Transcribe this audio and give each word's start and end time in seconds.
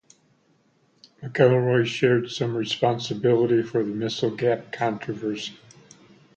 McElroy 1.21 1.85
shared 1.85 2.31
some 2.31 2.57
responsibility 2.57 3.61
for 3.61 3.83
the 3.83 3.93
missile 3.93 4.35
gap 4.35 4.71
controversy. 4.71 5.59